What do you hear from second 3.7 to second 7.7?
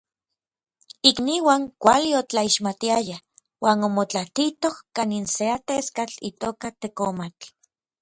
omotlaatitoj kanin se ateskatl itoka Tekomatl.